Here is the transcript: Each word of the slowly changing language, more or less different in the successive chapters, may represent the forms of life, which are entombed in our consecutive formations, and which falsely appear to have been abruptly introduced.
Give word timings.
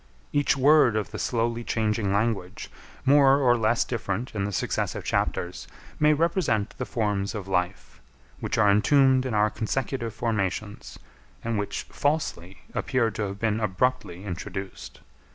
Each 0.33 0.57
word 0.57 0.95
of 0.95 1.11
the 1.11 1.19
slowly 1.19 1.63
changing 1.63 2.11
language, 2.11 2.71
more 3.05 3.37
or 3.37 3.55
less 3.55 3.83
different 3.85 4.33
in 4.33 4.45
the 4.45 4.51
successive 4.51 5.03
chapters, 5.03 5.67
may 5.99 6.11
represent 6.11 6.73
the 6.79 6.87
forms 6.87 7.35
of 7.35 7.47
life, 7.47 8.01
which 8.39 8.57
are 8.57 8.71
entombed 8.71 9.27
in 9.27 9.35
our 9.35 9.51
consecutive 9.51 10.15
formations, 10.15 10.97
and 11.43 11.59
which 11.59 11.83
falsely 11.83 12.63
appear 12.73 13.11
to 13.11 13.27
have 13.27 13.37
been 13.39 13.59
abruptly 13.59 14.25
introduced. 14.25 15.01